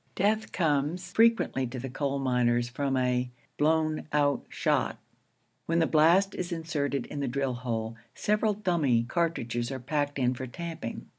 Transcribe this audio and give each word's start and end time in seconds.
Death 0.15 0.51
comes 0.51 1.11
frequently 1.11 1.67
to 1.67 1.77
the 1.77 1.87
coal 1.87 2.17
miners 2.17 2.67
from 2.69 2.97
a 2.97 3.29
'blown 3.59 4.07
out 4.11 4.43
shot.' 4.49 4.97
When 5.67 5.77
the 5.77 5.85
blast 5.85 6.33
is 6.33 6.51
inserted 6.51 7.05
in 7.05 7.19
the 7.19 7.27
drill 7.27 7.53
hole, 7.53 7.97
several 8.15 8.55
dummy 8.55 9.03
cartridges 9.03 9.69
are 9.71 9.79
packed 9.79 10.17
in 10.17 10.33
for 10.33 10.47
tamping. 10.47 11.05